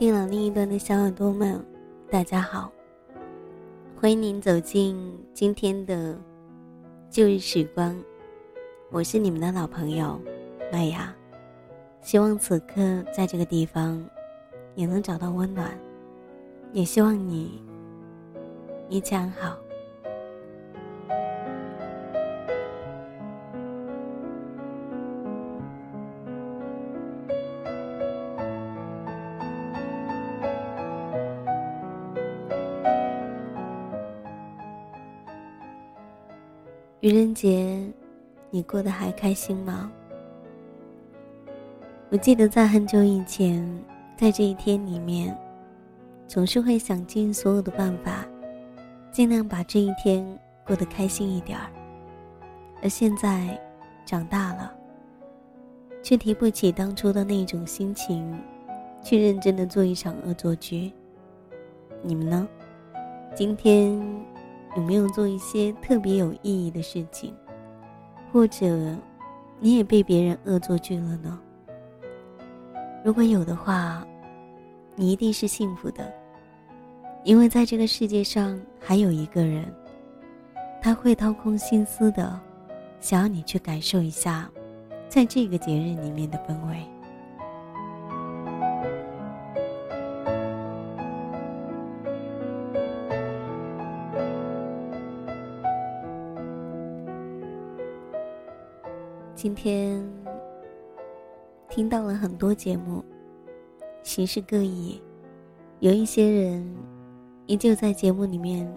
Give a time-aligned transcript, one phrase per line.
[0.00, 1.62] 电脑另一端的小耳朵们，
[2.10, 2.72] 大家好！
[4.00, 4.96] 欢迎您走进
[5.34, 6.18] 今天的
[7.10, 7.94] 旧日时光，
[8.90, 10.18] 我是你们的老朋友
[10.72, 11.14] 麦芽。
[12.00, 14.02] 希望此刻在这个地方
[14.74, 15.78] 也能找到温暖，
[16.72, 17.62] 也希望你
[18.88, 19.54] 一切安好。
[37.10, 37.76] 愚人节，
[38.50, 39.90] 你过得还开心吗？
[42.08, 43.68] 我记得在很久以前，
[44.16, 45.36] 在这一天里面，
[46.28, 48.24] 总是会想尽所有的办法，
[49.10, 50.24] 尽量把这一天
[50.64, 51.66] 过得开心一点儿。
[52.80, 53.60] 而现在，
[54.06, 54.72] 长大了，
[56.04, 58.40] 却提不起当初的那种心情，
[59.02, 60.92] 去认真的做一场恶作剧。
[62.04, 62.48] 你们呢？
[63.34, 64.00] 今天？
[64.76, 67.34] 有没有做一些特别有意义的事情，
[68.32, 68.96] 或者
[69.58, 71.38] 你也被别人恶作剧了呢？
[73.04, 74.06] 如果有的话，
[74.94, 76.12] 你一定是幸福的，
[77.24, 79.64] 因为在这个世界上还有一个人，
[80.80, 82.38] 他会掏空心思的，
[83.00, 84.50] 想要你去感受一下，
[85.08, 86.86] 在这个节日里面的氛围。
[99.42, 100.06] 今天
[101.70, 103.02] 听到了很多节目，
[104.02, 105.00] 形式各异，
[105.78, 106.76] 有一些人
[107.46, 108.70] 依旧在节目里面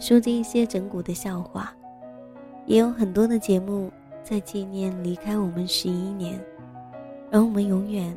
[0.00, 1.72] 说着一些整蛊的笑话，
[2.66, 3.92] 也有很多的节目
[4.24, 6.44] 在纪念离开我们十一年，
[7.30, 8.12] 而我们永远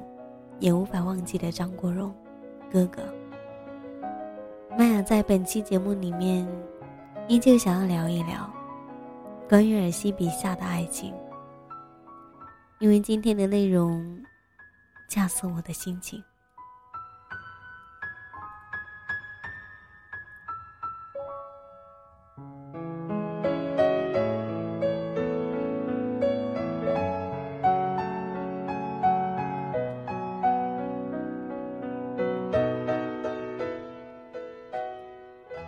[0.57, 2.11] 也无法忘记的张国荣
[2.73, 3.03] 哥哥。
[4.75, 6.47] 麦雅在本期节目里面
[7.27, 8.51] 依旧想要聊一聊
[9.47, 11.13] 关于尔西笔下的爱情。
[12.79, 14.21] 因为今天的内容，
[15.07, 16.23] 恰似我的心情。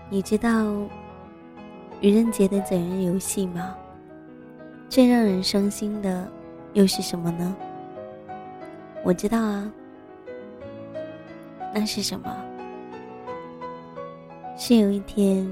[0.09, 0.49] 你知道
[2.01, 3.75] 愚人节的整人游戏吗？
[4.89, 6.31] 最让人伤心的。
[6.73, 7.55] 又是什么呢？
[9.03, 9.71] 我知道啊，
[11.73, 12.35] 那是什么？
[14.57, 15.47] 是有一天，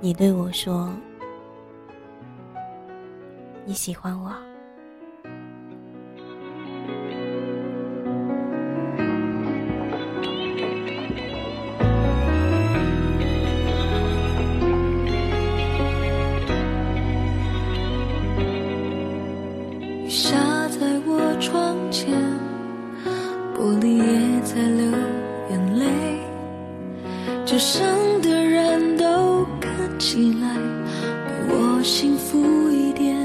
[0.00, 0.90] 你对我说
[3.64, 4.47] 你喜欢我。
[31.88, 32.38] 幸福
[32.70, 33.16] 一点，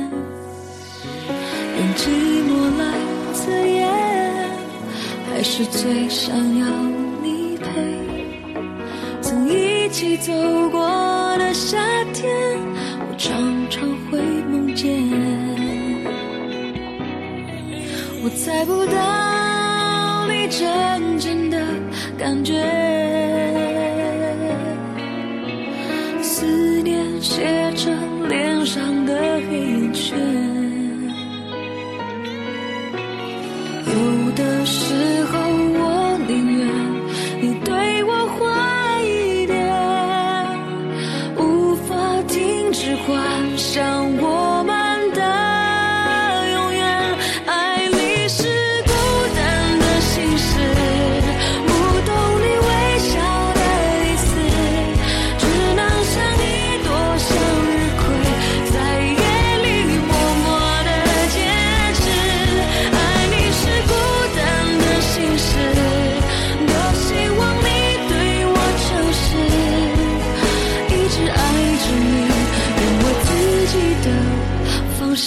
[1.78, 2.08] 用寂
[2.48, 2.84] 寞来
[3.34, 3.86] 刺眼，
[5.30, 6.66] 还是最想要
[7.22, 7.68] 你陪，
[9.22, 10.32] 曾一起走
[10.70, 10.80] 过
[11.38, 11.78] 的夏
[12.14, 12.34] 天，
[13.02, 13.36] 我常
[13.70, 14.18] 常会
[14.50, 14.90] 梦见。
[18.24, 21.58] 我猜不到你真正的
[22.18, 22.54] 感觉，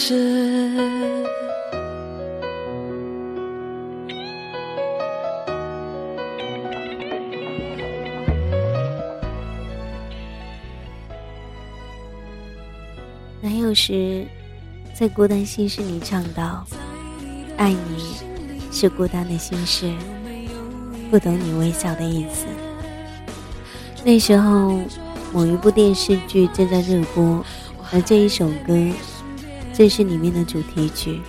[0.09, 0.15] 男
[13.59, 14.25] 友时，
[14.95, 16.65] 在孤单心事里唱到
[17.59, 18.15] ：“爱你
[18.71, 19.93] 是孤单的心事，
[21.11, 22.47] 不懂你微笑的意思。
[24.05, 24.79] 那时候，
[25.33, 27.45] 某一部电视剧正在热播，
[27.93, 28.73] 而这一首歌
[29.77, 31.21] 这是里面的主题曲。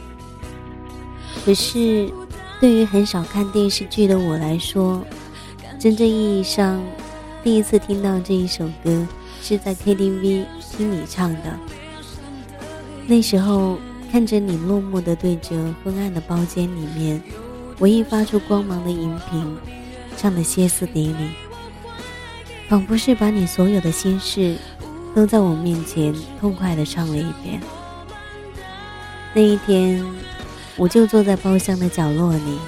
[1.43, 2.09] 可是，
[2.61, 5.05] 对于很少看电视剧的我来说，
[5.77, 6.81] 真正意义上
[7.43, 9.05] 第一次听到这一首歌，
[9.41, 10.45] 是在 KTV
[10.77, 11.59] 听你唱的。
[13.05, 13.77] 那时候，
[14.09, 17.21] 看着你落寞的对着昏暗的包间里面，
[17.79, 19.57] 唯一发出光芒的荧屏，
[20.15, 21.29] 唱的歇斯底里，
[22.69, 24.55] 仿佛是把你所有的心事，
[25.13, 27.61] 都在我面前痛快的唱了一遍。
[29.37, 30.03] 那一天。
[30.77, 32.59] 我就坐在包厢的角落里，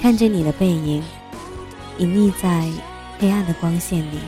[0.00, 1.02] 看着你的背影，
[1.98, 2.68] 隐匿在
[3.18, 4.18] 黑暗的光线里，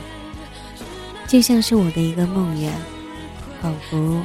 [1.27, 2.69] 就像是我的一个梦魇，
[3.61, 4.21] 仿佛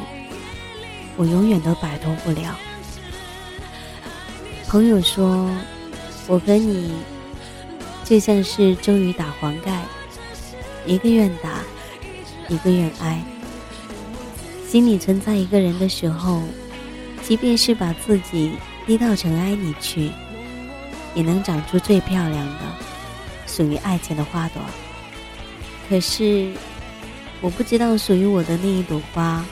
[1.16, 2.56] 我永远都摆脱不了。
[4.68, 5.48] 朋友说，
[6.28, 6.92] 我和你
[8.04, 9.84] 就像是周瑜打黄盖，
[10.84, 11.60] 一个愿打，
[12.48, 13.22] 一个愿挨。
[14.68, 16.42] 心里存在一个人的时候。
[17.26, 18.52] 即便是把自己
[18.86, 20.12] 低到尘埃里去，
[21.12, 22.60] 也能长出最漂亮的
[23.48, 24.62] 属于爱情的花朵。
[25.88, 26.52] 可是，
[27.40, 29.44] 我不知道属于我的那一朵花，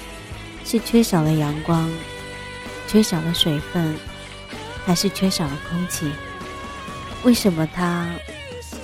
[0.65, 1.91] 是缺少了阳光，
[2.87, 3.97] 缺少了水分，
[4.87, 6.09] 还是缺少了空气？
[7.25, 8.09] 为什么它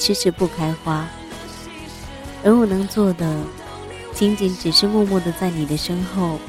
[0.00, 1.06] 迟迟不开花？
[2.42, 3.36] 而我能做的，
[4.14, 6.40] 仅仅只是默默的在你的身后。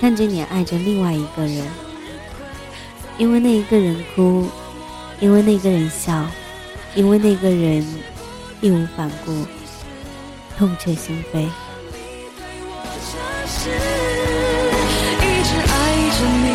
[0.00, 1.66] 看着你爱着另外一个人，
[3.18, 4.46] 因为那一个人哭，
[5.20, 6.24] 因为那个人笑，
[6.94, 7.84] 因为那个人
[8.60, 9.44] 义无反顾，
[10.56, 11.40] 痛彻心扉。
[11.40, 11.50] 一
[15.42, 15.70] 直爱
[16.14, 16.46] 着你，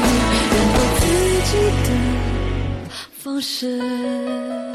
[0.53, 1.03] 用我自
[1.51, 1.53] 己
[1.83, 1.87] 的
[3.11, 4.72] 方式。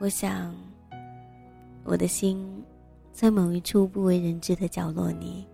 [0.00, 0.54] 我想，
[1.82, 2.62] 我的心
[3.12, 5.44] 在某一处不为人知的角落里，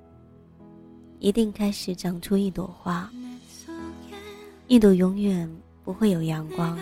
[1.18, 3.10] 一定开始长出一朵花，
[4.66, 5.50] 一朵永远
[5.82, 6.78] 不会有阳光、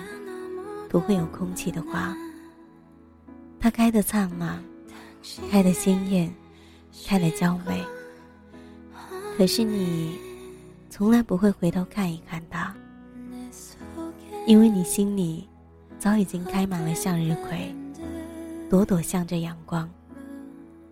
[0.88, 2.12] 不会有空气的花。
[3.60, 4.60] 它开得灿烂，
[5.48, 6.34] 开得鲜艳，
[7.06, 7.80] 开得娇美。
[9.36, 10.18] 可是你
[10.90, 12.74] 从来不会回头看一看它，
[14.48, 15.48] 因为你心里。
[16.02, 17.72] 早已经开满了向日葵，
[18.68, 19.88] 朵朵向着阳光，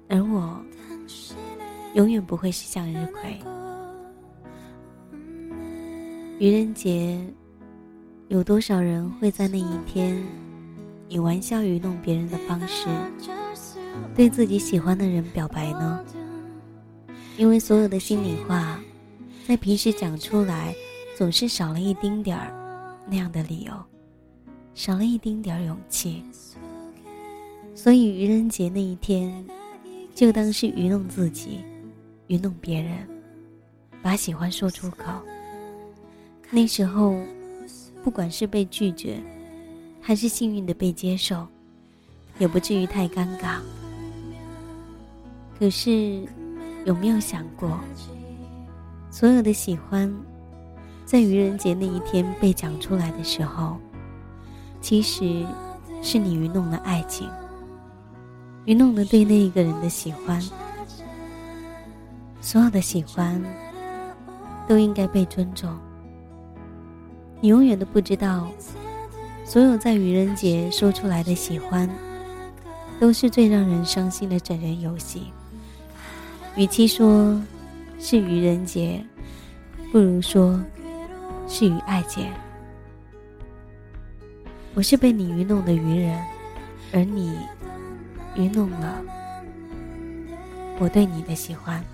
[0.08, 0.56] 而我
[1.94, 3.36] 永远不会是向日葵。
[6.38, 7.20] 愚人节，
[8.28, 10.16] 有多少人会在那一天
[11.08, 12.86] 以玩笑愚弄别人的方式，
[14.14, 16.04] 对自己喜欢的人表白呢？
[17.36, 18.78] 因为所有的心里话，
[19.44, 20.72] 在平时讲出来，
[21.18, 23.72] 总是少了一丁点儿那样的理由。
[24.80, 26.22] 少了一丁点儿勇气，
[27.74, 29.44] 所以愚人节那一天，
[30.14, 31.60] 就当是愚弄自己，
[32.28, 33.06] 愚弄别人，
[34.00, 35.12] 把喜欢说出口。
[36.48, 37.14] 那时候，
[38.02, 39.20] 不管是被拒绝，
[40.00, 41.46] 还是幸运的被接受，
[42.38, 43.58] 也不至于太尴尬。
[45.58, 46.26] 可是，
[46.86, 47.78] 有没有想过，
[49.10, 50.10] 所有的喜欢，
[51.04, 53.76] 在愚人节那一天被讲出来的时候？
[54.80, 55.46] 其实，
[56.02, 57.28] 是你愚弄了爱情，
[58.64, 60.42] 愚弄了对那一个人的喜欢。
[62.40, 63.42] 所有的喜欢，
[64.66, 65.70] 都应该被尊重。
[67.40, 68.48] 你永远都不知道，
[69.44, 71.88] 所有在愚人节说出来的喜欢，
[72.98, 75.32] 都是最让人伤心的整人游戏。
[76.56, 77.40] 与其说
[77.98, 79.04] 是愚人节，
[79.92, 80.58] 不如说
[81.46, 82.26] 是愚爱节。
[84.80, 86.18] 我是被你愚弄的愚人，
[86.90, 87.38] 而你
[88.34, 89.02] 愚弄了
[90.78, 91.84] 我对你的喜欢。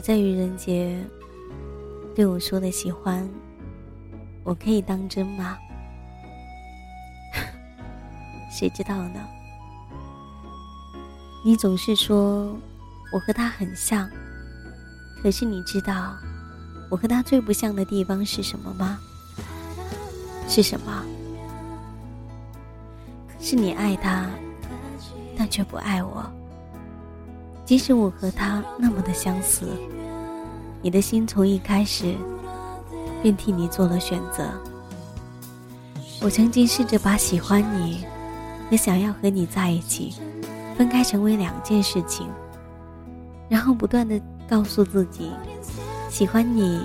[0.00, 0.98] 在愚人节
[2.14, 3.28] 对我说的喜欢，
[4.42, 5.58] 我可以当真吗？
[8.50, 9.20] 谁知道呢？
[11.44, 12.56] 你总是说
[13.12, 14.08] 我和他很像，
[15.22, 16.16] 可是你知道
[16.90, 18.98] 我和他最不像的地方是什么吗？
[20.48, 21.04] 是什么？
[23.38, 24.28] 是你爱他，
[25.36, 26.30] 但却不爱我。
[27.70, 29.64] 即使我和他那么的相似，
[30.82, 32.16] 你的心从一开始
[33.22, 34.50] 便替你做了选择。
[36.20, 38.04] 我曾经试着把喜欢你
[38.68, 40.14] 和想要和你在一起。
[40.76, 42.26] 分开成为两件事情，
[43.48, 45.30] 然后不断的告诉自己，
[46.10, 46.80] 喜欢你，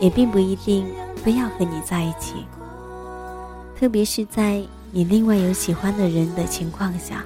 [0.00, 2.44] 也并不一定非要和你在一起。
[3.78, 7.24] 特别是在你另外有喜欢的人的情况下，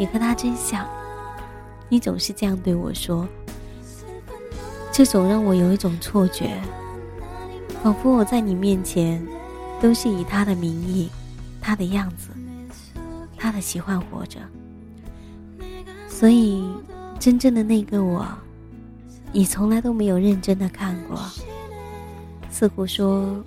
[0.00, 0.88] 你和他真像，
[1.90, 3.28] 你总是这样对我说，
[4.90, 6.58] 这总让我有一种错觉，
[7.82, 9.22] 仿佛我在你面前，
[9.78, 11.10] 都是以他的名义，
[11.60, 12.30] 他的样子。
[13.36, 14.38] 他的喜欢活着，
[16.08, 16.64] 所以
[17.18, 18.26] 真正的那个我，
[19.32, 21.18] 你从来都没有认真的看过。
[22.50, 23.44] 似乎说，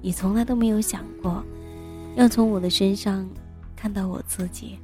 [0.00, 1.42] 你从来都没有想过，
[2.14, 3.28] 要从我的身上
[3.74, 4.78] 看到我自己。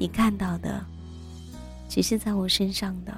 [0.00, 0.82] 你看到的，
[1.86, 3.14] 只是在我身上的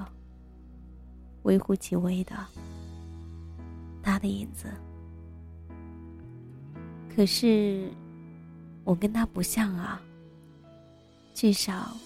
[1.44, 2.34] 微乎其微的
[4.02, 4.66] 他的影子。
[7.14, 7.88] 可是。
[8.84, 10.02] 我跟他不像啊，
[11.32, 11.96] 至少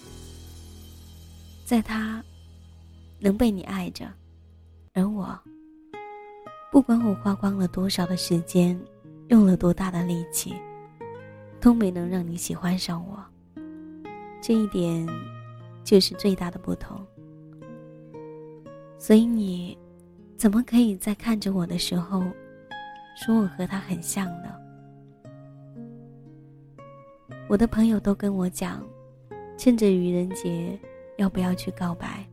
[1.65, 2.23] 在他
[3.17, 4.07] 能被你爱着，
[4.93, 5.35] 而我
[6.71, 8.79] 不管我花光了多少的时间，
[9.29, 10.53] 用了多大的力气，
[11.59, 13.25] 都没能让你喜欢上我。
[14.41, 15.07] 这一点
[15.83, 17.05] 就是最大的不同。
[18.97, 19.77] 所以你
[20.35, 22.23] 怎么可以在看着我的时候，
[23.15, 24.53] 说我和他很像呢？
[27.47, 28.85] 我的朋友都跟我讲，
[29.57, 30.77] 趁着愚人节，
[31.17, 32.27] 要不要去告白？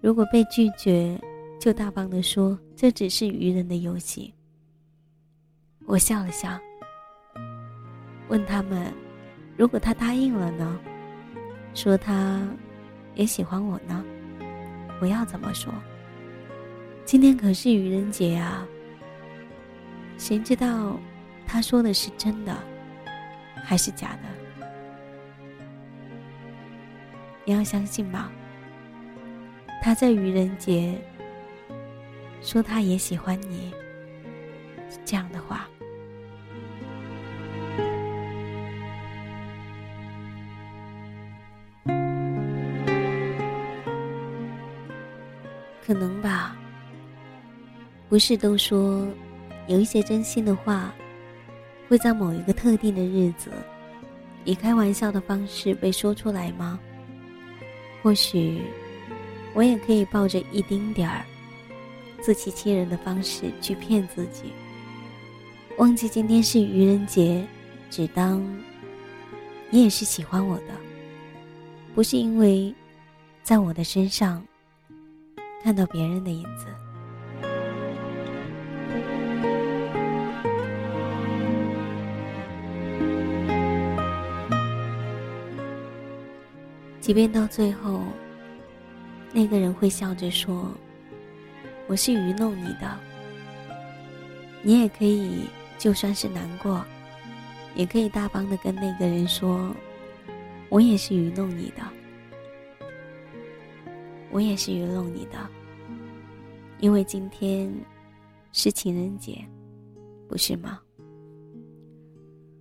[0.00, 1.20] 如果被拒绝，
[1.60, 4.32] 就大方的说这只是愚人的游戏。
[5.86, 6.58] 我笑了笑，
[8.28, 8.92] 问他们：
[9.58, 10.78] 如果他答应了呢？
[11.74, 12.46] 说他
[13.16, 14.04] 也喜欢我呢？
[15.00, 15.74] 我要怎么说？
[17.04, 18.64] 今天可是愚人节啊！
[20.16, 20.96] 谁知道
[21.44, 22.56] 他说的是真的？
[23.64, 24.66] 还是假的？
[27.44, 28.30] 你要相信吗？
[29.82, 30.96] 他在愚人节
[32.42, 33.72] 说他也喜欢你，
[35.04, 35.68] 这样的话，
[45.88, 46.54] 可能吧。
[48.10, 49.08] 不是都说
[49.66, 50.92] 有一些真心的话。
[51.88, 53.50] 会在某一个特定的日子，
[54.44, 56.78] 以开玩笑的方式被说出来吗？
[58.02, 58.60] 或许，
[59.54, 61.24] 我也可以抱着一丁点儿
[62.20, 64.52] 自欺欺人的方式去骗自己，
[65.78, 67.42] 忘记今天是愚人节，
[67.88, 68.38] 只当
[69.70, 70.74] 你也是喜欢我的，
[71.94, 72.74] 不是因为
[73.42, 74.44] 在我的身上
[75.62, 76.66] 看到别人的影子。
[87.00, 88.02] 即便到最后，
[89.32, 90.70] 那个人会笑着说
[91.88, 92.98] ：“我是愚弄你的。”
[94.62, 95.46] 你也可以，
[95.78, 96.84] 就算是难过，
[97.74, 99.74] 也可以大方的跟那个人说
[100.68, 101.82] ：“我也是愚弄你的，
[104.30, 105.38] 我也是愚弄你的。”
[106.80, 107.72] 因为今天
[108.52, 109.44] 是情人节，
[110.28, 110.80] 不是吗？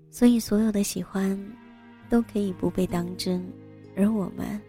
[0.09, 1.39] 所以所有的喜欢
[2.09, 3.45] 都可以不被当真。
[3.95, 4.61] 而我们，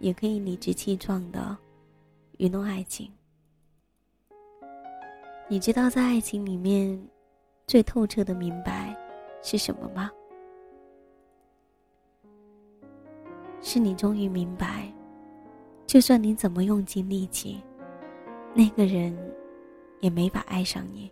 [0.00, 1.56] 也可以理直气壮的
[2.36, 3.10] 愚弄爱情。
[5.48, 7.02] 你知道，在爱情里面，
[7.66, 8.94] 最透彻的明白
[9.42, 10.10] 是什么吗？
[13.62, 14.92] 是你终于明白，
[15.88, 17.60] 就算你怎么用尽力气，
[18.54, 19.16] 那个人
[20.00, 21.10] 也没法爱上你。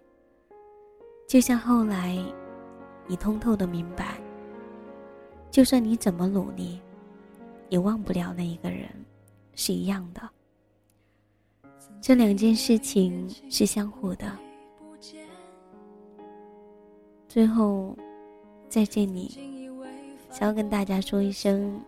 [1.27, 2.17] 就像后来，
[3.07, 4.21] 你通透的明白，
[5.51, 6.79] 就算你怎么努力。
[7.69, 8.89] 也忘不了那一个人，
[9.57, 10.23] 是一样的。
[12.01, 14.31] 这两件事情是相互的。
[17.27, 17.97] 最后，
[18.69, 19.69] 在这里，
[20.31, 21.83] 想要跟大家说一声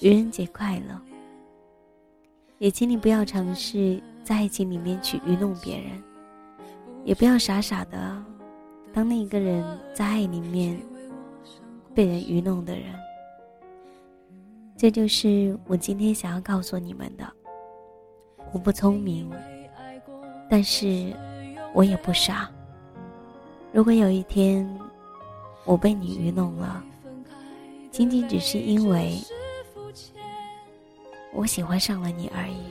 [0.00, 1.00] 愚人节快乐！
[2.62, 6.00] 也请你不要尝试在爱情里面去愚弄别人，
[7.02, 8.24] 也不要傻傻的
[8.92, 10.80] 当那个人在爱里面
[11.92, 12.94] 被人愚弄的人。
[14.76, 17.28] 这就是我今天想要告诉你们的。
[18.52, 19.28] 我不聪明，
[20.48, 21.12] 但是
[21.74, 22.48] 我也不傻。
[23.72, 24.64] 如果有一天
[25.64, 26.80] 我被你愚弄了，
[27.90, 29.18] 仅仅只是因为
[31.32, 32.62] 我喜欢上了你而已。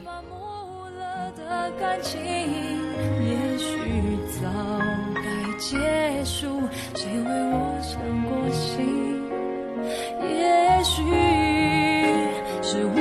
[1.79, 3.67] 感情也许
[4.39, 4.47] 早
[5.15, 5.21] 该
[5.57, 5.77] 结
[6.23, 6.61] 束，
[6.95, 7.91] 谁为我伤
[8.23, 8.77] 过心？
[10.21, 11.01] 也许。
[12.63, 12.99] 是我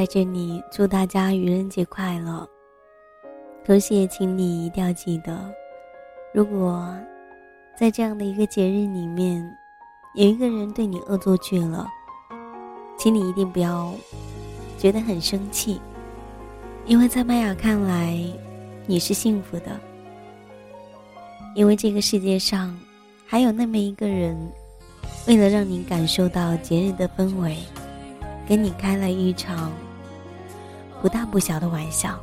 [0.00, 2.48] 在这里祝大家愚人节快乐。
[3.62, 5.52] 同时也请你一定要记得，
[6.32, 6.88] 如果
[7.78, 9.46] 在这样的一个节日里面，
[10.14, 11.86] 有一个人对你恶作剧了，
[12.96, 13.92] 请你一定不要
[14.78, 15.78] 觉得很生气，
[16.86, 18.18] 因为在麦雅看来，
[18.86, 19.78] 你是幸福的，
[21.54, 22.74] 因为这个世界上
[23.26, 24.34] 还有那么一个人，
[25.28, 27.58] 为了让你感受到节日的氛围。
[28.48, 29.70] 给你开了一场
[31.00, 32.18] 不大不小的玩笑。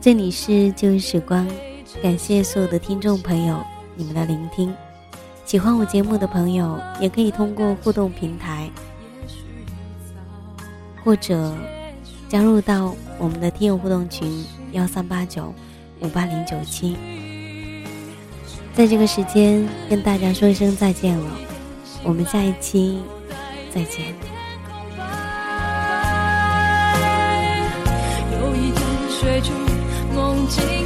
[0.00, 1.46] 这里是旧日时光，
[2.02, 4.72] 感谢所有的听众朋友你们的聆听。
[5.44, 8.68] 喜欢我节目的朋友，也可以通过互动平台，
[11.04, 11.54] 或者
[12.28, 15.54] 加入到我们的听友互动群幺三八九
[16.00, 16.96] 五八零九七。
[18.74, 21.30] 在这个时间跟大家说一声再见了，
[22.02, 23.00] 我们下一期
[23.72, 24.25] 再见。
[30.46, 30.85] 梦